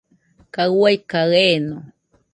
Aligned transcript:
Kaɨ 0.53 0.71
ua 0.79 0.91
kaɨ 1.09 1.31
eeno. 1.45 1.77